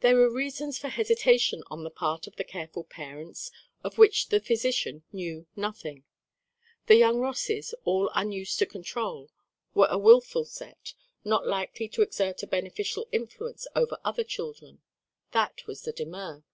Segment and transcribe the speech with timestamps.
[0.00, 3.50] There were reasons for hesitation on the part of the careful parents
[3.82, 6.04] of which the physician knew nothing.
[6.88, 9.30] The young Rosses, all unused to control,
[9.74, 10.92] were a willful set
[11.24, 14.82] not likely to exert a beneficial influence over other children;
[15.32, 16.44] that was the demur.